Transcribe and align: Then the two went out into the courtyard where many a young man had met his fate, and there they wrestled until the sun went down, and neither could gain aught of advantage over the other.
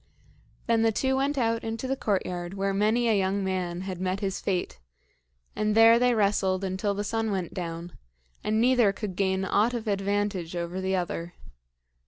Then 0.65 0.81
the 0.81 0.91
two 0.91 1.15
went 1.15 1.37
out 1.37 1.63
into 1.63 1.87
the 1.87 1.95
courtyard 1.95 2.55
where 2.55 2.73
many 2.73 3.07
a 3.07 3.15
young 3.19 3.43
man 3.43 3.81
had 3.81 4.01
met 4.01 4.19
his 4.19 4.41
fate, 4.41 4.79
and 5.55 5.75
there 5.75 5.99
they 5.99 6.15
wrestled 6.15 6.63
until 6.63 6.95
the 6.95 7.03
sun 7.03 7.29
went 7.29 7.53
down, 7.53 7.95
and 8.43 8.59
neither 8.59 8.91
could 8.93 9.15
gain 9.15 9.45
aught 9.45 9.75
of 9.75 9.87
advantage 9.87 10.55
over 10.55 10.81
the 10.81 10.95
other. 10.95 11.35